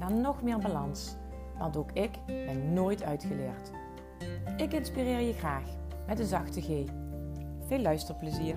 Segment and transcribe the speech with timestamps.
[0.00, 1.16] naar nog meer balans.
[1.58, 3.70] Want ook ik ben nooit uitgeleerd.
[4.56, 5.64] Ik inspireer je graag
[6.06, 6.66] met een zachte G.
[7.66, 8.56] Veel luisterplezier.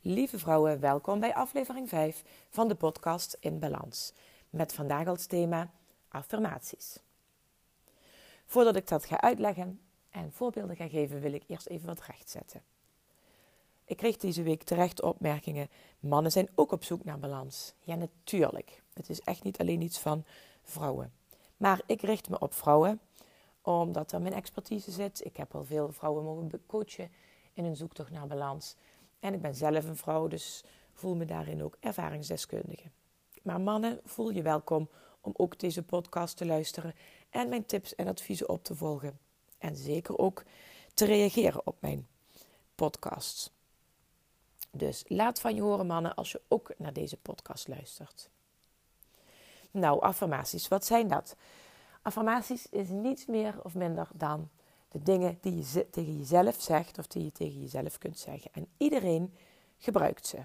[0.00, 4.12] Lieve vrouwen, welkom bij aflevering 5 van de podcast In Balans.
[4.50, 5.70] Met vandaag als thema
[6.08, 7.02] affirmaties.
[8.46, 12.62] Voordat ik dat ga uitleggen en voorbeelden ga geven, wil ik eerst even wat rechtzetten.
[13.86, 15.68] Ik kreeg deze week terecht opmerkingen.
[16.00, 17.74] Mannen zijn ook op zoek naar balans.
[17.80, 18.82] Ja, natuurlijk.
[18.92, 20.24] Het is echt niet alleen iets van
[20.62, 21.12] vrouwen.
[21.56, 23.00] Maar ik richt me op vrouwen,
[23.62, 25.24] omdat er mijn expertise zit.
[25.24, 27.10] Ik heb al veel vrouwen mogen coachen
[27.52, 28.76] in hun zoektocht naar balans.
[29.20, 32.90] En ik ben zelf een vrouw, dus voel me daarin ook ervaringsdeskundige.
[33.42, 34.88] Maar mannen, voel je welkom
[35.20, 36.94] om ook deze podcast te luisteren
[37.30, 39.18] en mijn tips en adviezen op te volgen.
[39.58, 40.42] En zeker ook
[40.94, 42.06] te reageren op mijn
[42.74, 43.53] podcasts.
[44.76, 48.28] Dus laat van je horen, mannen, als je ook naar deze podcast luistert.
[49.70, 51.36] Nou, affirmaties, wat zijn dat?
[52.02, 54.48] Affirmaties is niets meer of minder dan
[54.88, 58.50] de dingen die je tegen jezelf zegt of die je tegen jezelf kunt zeggen.
[58.52, 59.34] En iedereen
[59.78, 60.38] gebruikt ze.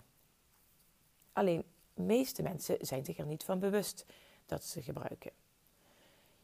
[1.33, 4.05] Alleen, de meeste mensen zijn zich er niet van bewust
[4.45, 5.31] dat ze gebruiken.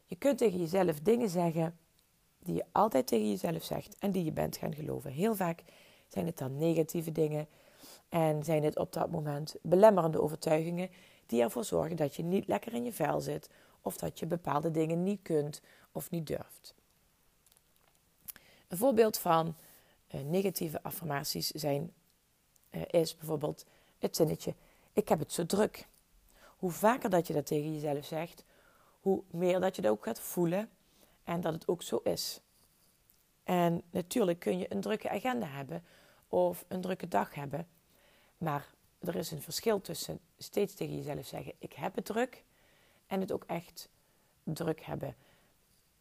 [0.06, 1.78] Je kunt tegen jezelf dingen zeggen
[2.38, 5.10] die je altijd tegen jezelf zegt en die je bent gaan geloven.
[5.10, 5.62] Heel vaak
[6.08, 7.48] zijn het dan negatieve dingen
[8.16, 10.90] en zijn het op dat moment belemmerende overtuigingen
[11.26, 13.50] die ervoor zorgen dat je niet lekker in je vel zit
[13.80, 15.60] of dat je bepaalde dingen niet kunt
[15.92, 16.74] of niet durft.
[18.68, 19.56] Een voorbeeld van
[20.14, 21.92] uh, negatieve affirmaties zijn,
[22.70, 23.64] uh, is bijvoorbeeld
[23.98, 24.54] het zinnetje:
[24.92, 25.86] Ik heb het zo druk.
[26.56, 28.44] Hoe vaker dat je dat tegen jezelf zegt,
[29.00, 30.70] hoe meer dat je dat ook gaat voelen
[31.24, 32.40] en dat het ook zo is.
[33.44, 35.84] En natuurlijk kun je een drukke agenda hebben
[36.28, 37.66] of een drukke dag hebben.
[38.38, 42.44] Maar er is een verschil tussen steeds tegen jezelf zeggen: Ik heb het druk.
[43.06, 43.88] En het ook echt
[44.42, 45.16] druk hebben.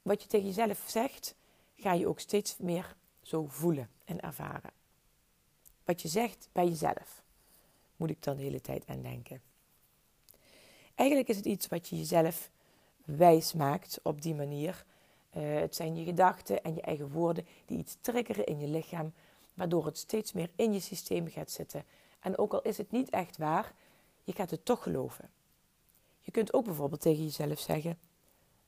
[0.01, 1.35] Wat je tegen jezelf zegt,
[1.75, 4.71] ga je ook steeds meer zo voelen en ervaren.
[5.83, 7.23] Wat je zegt bij jezelf,
[7.95, 9.41] moet ik dan de hele tijd aan denken.
[10.95, 12.49] Eigenlijk is het iets wat je jezelf
[13.05, 14.85] wijs maakt op die manier.
[15.37, 19.13] Uh, het zijn je gedachten en je eigen woorden die iets triggeren in je lichaam,
[19.53, 21.83] waardoor het steeds meer in je systeem gaat zitten
[22.25, 23.73] en ook al is het niet echt waar,
[24.23, 25.29] je gaat het toch geloven.
[26.21, 27.99] Je kunt ook bijvoorbeeld tegen jezelf zeggen: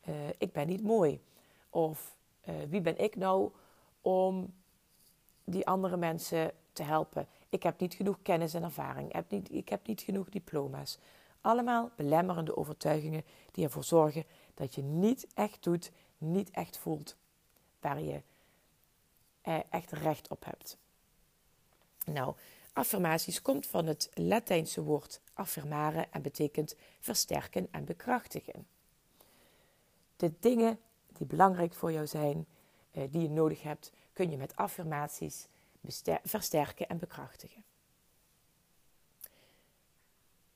[0.08, 1.22] uh, Ik ben niet mooi.
[1.70, 2.16] Of
[2.48, 3.52] uh, wie ben ik nou
[4.02, 4.54] om
[5.44, 7.28] die andere mensen te helpen?
[7.50, 9.08] Ik heb niet genoeg kennis en ervaring.
[9.08, 10.98] Ik heb niet, ik heb niet genoeg diploma's.
[11.42, 17.16] Allemaal belemmerende overtuigingen die ervoor zorgen dat je niet echt doet, niet echt voelt
[17.80, 18.22] waar je
[19.42, 20.78] eh, echt recht op hebt.
[22.06, 22.36] Nou,
[22.78, 28.68] Affirmaties komt van het Latijnse woord affirmare en betekent versterken en bekrachtigen.
[30.16, 32.46] De dingen die belangrijk voor jou zijn,
[32.92, 35.48] eh, die je nodig hebt, kun je met affirmaties
[36.24, 37.64] versterken en bekrachtigen.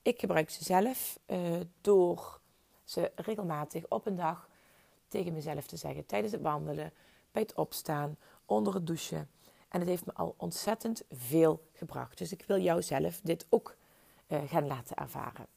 [0.01, 2.39] Ik gebruik ze zelf uh, door
[2.83, 4.49] ze regelmatig op een dag
[5.07, 6.93] tegen mezelf te zeggen tijdens het wandelen,
[7.31, 9.29] bij het opstaan, onder het douchen
[9.71, 12.17] en het heeft me al ontzettend veel gebracht.
[12.17, 13.77] Dus ik wil jou zelf dit ook
[14.27, 15.47] uh, gaan laten ervaren.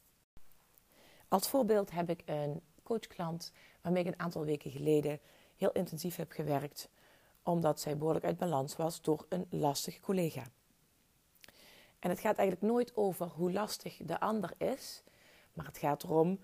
[1.27, 5.19] Als voorbeeld heb ik een coachklant waarmee ik een aantal weken geleden
[5.55, 6.89] heel intensief heb gewerkt,
[7.43, 10.43] omdat zij behoorlijk uit balans was door een lastige collega.
[11.99, 15.03] En het gaat eigenlijk nooit over hoe lastig de ander is,
[15.53, 16.39] maar het gaat erom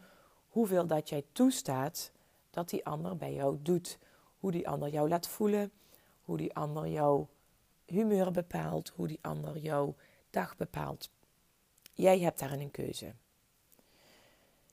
[0.48, 2.12] hoeveel dat jij toestaat
[2.50, 3.98] dat die ander bij jou doet.
[4.40, 5.72] Hoe die ander jou laat voelen,
[6.22, 7.26] hoe die ander jou
[7.92, 9.96] humeur bepaalt, hoe die ander jouw
[10.30, 11.10] dag bepaalt.
[11.94, 13.14] Jij hebt daarin een keuze.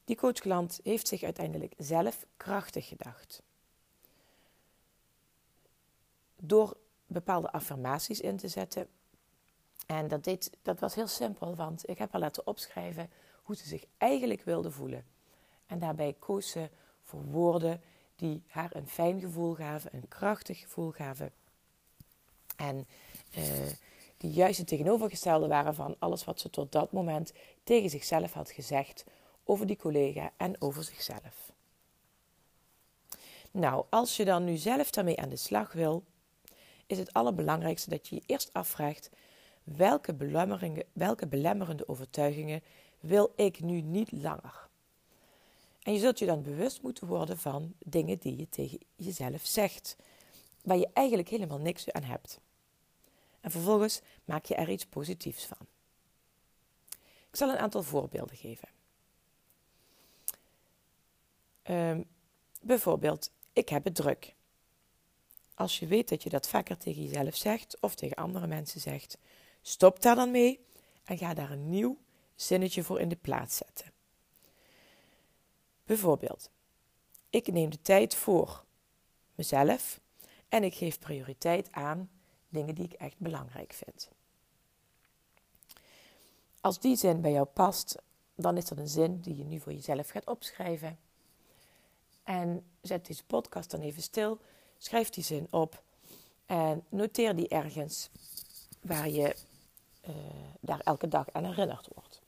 [0.05, 3.43] Die coachklant heeft zich uiteindelijk zelf krachtig gedacht.
[6.37, 6.77] Door
[7.07, 8.89] bepaalde affirmaties in te zetten.
[9.87, 13.11] En dat, deed, dat was heel simpel, want ik heb haar laten opschrijven
[13.43, 15.05] hoe ze zich eigenlijk wilde voelen.
[15.67, 16.71] En daarbij koos ze
[17.03, 17.81] voor woorden
[18.17, 21.33] die haar een fijn gevoel gaven, een krachtig gevoel gaven.
[22.57, 22.87] En
[23.37, 23.43] uh,
[24.17, 27.33] die juist het tegenovergestelde waren van alles wat ze tot dat moment
[27.65, 29.05] tegen zichzelf had gezegd
[29.45, 31.53] over die collega en over zichzelf.
[33.51, 36.05] Nou, als je dan nu zelf daarmee aan de slag wil,
[36.87, 39.11] is het allerbelangrijkste dat je je eerst afvraagt:
[39.65, 40.17] welke,
[40.93, 42.63] welke belemmerende overtuigingen
[43.01, 44.69] wil ik nu niet langer?
[45.83, 49.97] En je zult je dan bewust moeten worden van dingen die je tegen jezelf zegt,
[50.63, 52.41] waar je eigenlijk helemaal niks aan hebt.
[53.49, 55.67] En vervolgens maak je er iets positiefs van.
[57.31, 58.69] Ik zal een aantal voorbeelden geven.
[61.71, 62.07] Um,
[62.61, 64.35] bijvoorbeeld, ik heb het druk.
[65.55, 69.19] Als je weet dat je dat vaker tegen jezelf zegt of tegen andere mensen zegt,
[69.63, 70.61] stop daar dan mee
[71.05, 71.99] en ga daar een nieuw
[72.35, 73.93] zinnetje voor in de plaats zetten.
[75.85, 76.51] Bijvoorbeeld,
[77.31, 78.65] ik neem de tijd voor
[79.35, 80.01] mezelf
[80.49, 82.11] en ik geef prioriteit aan
[82.49, 84.09] dingen die ik echt belangrijk vind.
[86.61, 87.97] Als die zin bij jou past,
[88.35, 90.99] dan is dat een zin die je nu voor jezelf gaat opschrijven.
[92.23, 94.39] En zet deze podcast dan even stil,
[94.79, 95.83] schrijf die zin op
[96.47, 98.11] en noteer die ergens
[98.81, 99.37] waar je
[100.09, 100.15] uh,
[100.61, 102.21] daar elke dag aan herinnerd wordt.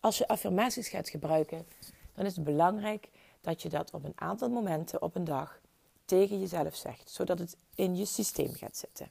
[0.00, 1.66] Als je affirmaties gaat gebruiken,
[2.14, 3.08] dan is het belangrijk
[3.40, 5.60] dat je dat op een aantal momenten op een dag
[6.08, 9.10] tegen jezelf zegt, zodat het in je systeem gaat zitten.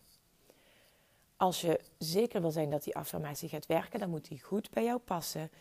[1.38, 4.84] Als je zeker wil zijn dat die affirmatie gaat werken, dan moet die goed bij
[4.84, 5.52] jou passen.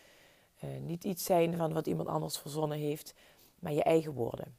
[0.63, 3.13] Uh, niet iets zijn van wat iemand anders verzonnen heeft,
[3.59, 4.55] maar je eigen woorden.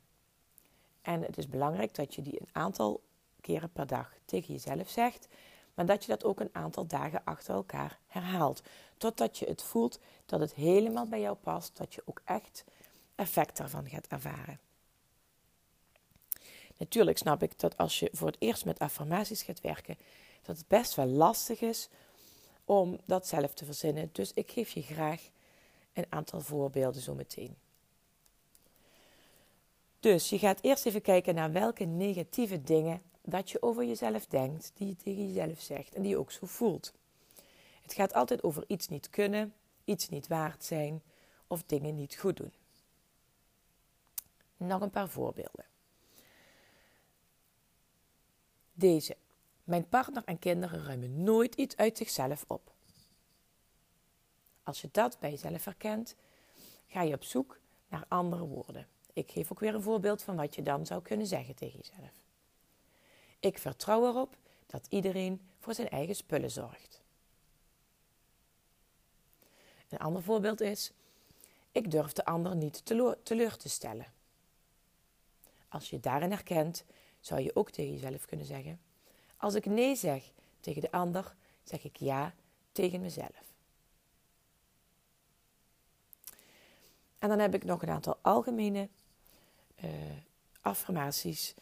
[1.02, 3.02] En het is belangrijk dat je die een aantal
[3.40, 5.28] keren per dag tegen jezelf zegt,
[5.74, 8.62] maar dat je dat ook een aantal dagen achter elkaar herhaalt.
[8.96, 12.64] Totdat je het voelt dat het helemaal bij jou past, dat je ook echt
[13.14, 14.60] effect daarvan gaat ervaren.
[16.78, 19.98] Natuurlijk snap ik dat als je voor het eerst met affirmaties gaat werken,
[20.42, 21.88] dat het best wel lastig is
[22.64, 24.08] om dat zelf te verzinnen.
[24.12, 25.30] Dus ik geef je graag
[25.92, 27.56] een aantal voorbeelden zo meteen.
[30.00, 34.70] Dus je gaat eerst even kijken naar welke negatieve dingen dat je over jezelf denkt,
[34.74, 36.92] die je tegen jezelf zegt en die je ook zo voelt.
[37.82, 39.54] Het gaat altijd over iets niet kunnen,
[39.84, 41.02] iets niet waard zijn
[41.46, 42.52] of dingen niet goed doen.
[44.56, 45.64] Nog een paar voorbeelden.
[48.78, 49.16] Deze.
[49.64, 52.72] Mijn partner en kinderen ruimen nooit iets uit zichzelf op.
[54.62, 56.14] Als je dat bij jezelf herkent,
[56.86, 57.58] ga je op zoek
[57.88, 58.86] naar andere woorden.
[59.12, 62.12] Ik geef ook weer een voorbeeld van wat je dan zou kunnen zeggen tegen jezelf.
[63.40, 64.36] Ik vertrouw erop
[64.66, 67.02] dat iedereen voor zijn eigen spullen zorgt.
[69.88, 70.92] Een ander voorbeeld is:
[71.72, 72.84] ik durf de ander niet
[73.22, 74.06] teleur te stellen.
[75.68, 76.84] Als je daarin herkent,
[77.20, 78.80] zou je ook tegen jezelf kunnen zeggen:
[79.36, 82.34] Als ik nee zeg tegen de ander, zeg ik ja
[82.72, 83.52] tegen mezelf.
[87.18, 88.88] En dan heb ik nog een aantal algemene
[89.84, 89.90] uh,
[90.60, 91.54] affirmaties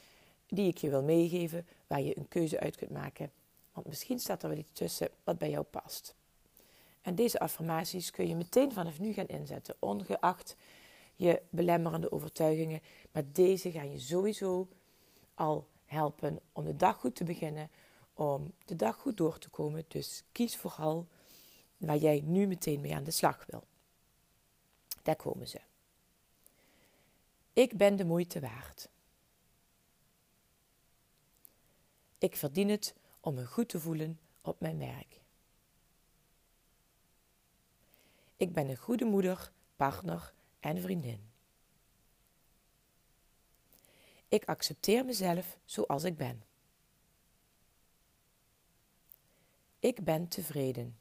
[0.46, 3.32] die ik je wil meegeven, waar je een keuze uit kunt maken.
[3.72, 6.14] Want misschien staat er wel iets tussen wat bij jou past.
[7.02, 10.56] En deze affirmaties kun je meteen vanaf nu gaan inzetten, ongeacht
[11.14, 12.80] je belemmerende overtuigingen.
[13.12, 14.68] Maar deze gaan je sowieso
[15.36, 17.70] al helpen om de dag goed te beginnen,
[18.14, 19.84] om de dag goed door te komen.
[19.88, 21.06] Dus kies vooral
[21.76, 23.64] waar jij nu meteen mee aan de slag wil.
[25.02, 25.60] Daar komen ze.
[27.52, 28.88] Ik ben de moeite waard.
[32.18, 35.20] Ik verdien het om me goed te voelen op mijn werk.
[38.36, 41.30] Ik ben een goede moeder, partner en vriendin.
[44.36, 46.42] Ik accepteer mezelf zoals ik ben.
[49.78, 50.98] Ik ben tevreden.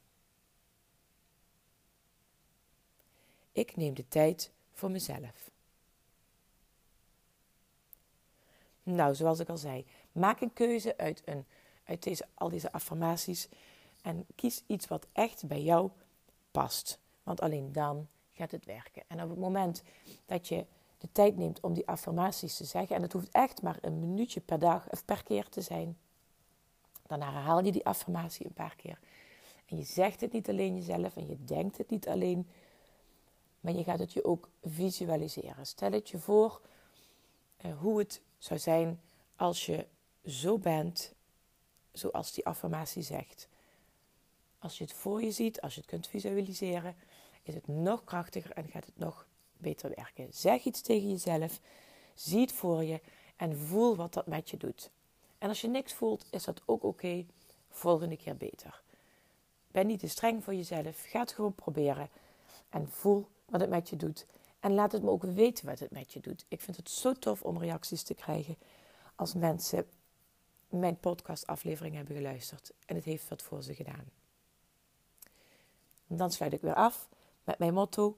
[3.52, 5.52] Ik neem de tijd voor mezelf.
[8.84, 11.46] Nou, zoals ik al zei, maak een keuze uit, een,
[11.84, 13.48] uit deze, al deze affirmaties
[14.02, 15.90] en kies iets wat echt bij jou
[16.52, 17.00] past.
[17.24, 19.04] Want alleen dan gaat het werken.
[19.08, 19.84] En op het moment
[20.26, 20.66] dat je
[21.06, 24.40] de tijd neemt om die affirmaties te zeggen, en het hoeft echt maar een minuutje
[24.40, 25.98] per dag of per keer te zijn,
[27.08, 29.00] dan herhaal je die affirmatie een paar keer.
[29.66, 32.48] En je zegt het niet alleen jezelf en je denkt het niet alleen,
[33.60, 35.66] maar je gaat het je ook visualiseren.
[35.66, 36.62] Stel het je voor
[37.66, 39.02] uh, hoe het zou zijn
[39.36, 39.86] als je
[40.26, 41.14] zo bent
[41.92, 43.48] zoals die affirmatie zegt.
[44.60, 46.96] Als je het voor je ziet, als je het kunt visualiseren,
[47.44, 50.28] is het nog krachtiger en gaat het nog beter werken.
[50.34, 51.60] Zeg iets tegen jezelf,
[52.14, 53.02] zie het voor je
[53.36, 54.90] en voel wat dat met je doet.
[55.38, 57.26] En als je niks voelt, is dat ook oké.
[57.70, 58.82] volgende keer beter.
[59.68, 61.04] Ben niet te streng voor jezelf.
[61.08, 62.10] Ga het gewoon proberen.
[62.70, 64.26] En voel wat het met je doet.
[64.60, 66.46] En laat het me ook weten wat het met je doet.
[66.48, 68.58] Ik vind het zo tof om reacties te krijgen
[69.16, 69.88] als mensen
[70.70, 72.72] mijn podcastaflevering hebben geluisterd.
[72.86, 74.06] En het heeft wat voor ze gedaan.
[76.08, 77.08] dan sluit ik weer af
[77.44, 78.18] met mijn motto: